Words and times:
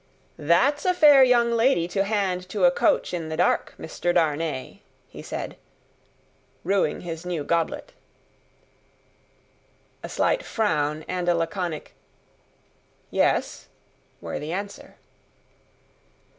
"That's 0.39 0.83
a 0.83 0.95
fair 0.95 1.23
young 1.23 1.51
lady 1.51 1.87
to 1.89 2.03
hand 2.03 2.49
to 2.49 2.63
a 2.65 2.71
coach 2.71 3.13
in 3.13 3.29
the 3.29 3.37
dark, 3.37 3.75
Mr. 3.79 4.11
Darnay!" 4.11 4.79
he 5.07 5.21
said, 5.21 5.57
filling 6.65 7.01
his 7.01 7.23
new 7.23 7.43
goblet. 7.43 7.93
A 10.01 10.09
slight 10.09 10.41
frown 10.41 11.05
and 11.07 11.29
a 11.29 11.35
laconic 11.35 11.93
"Yes," 13.11 13.67
were 14.21 14.39
the 14.39 14.51
answer. 14.51 14.95